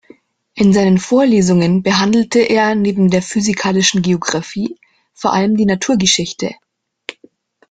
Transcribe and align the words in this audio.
In 0.55 0.73
seinen 0.73 0.97
Vorlesungen 0.97 1.83
behandelte 1.83 2.39
er 2.39 2.73
neben 2.73 3.11
der 3.11 3.21
physikalischen 3.21 4.01
Geographie 4.01 4.79
vor 5.13 5.31
allem 5.31 5.55
die 5.55 5.65
Naturgeschichte. 5.67 6.55